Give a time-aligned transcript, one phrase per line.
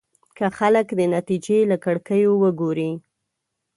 [0.37, 2.91] که خلک د نتيجې له کړکيو وګوري.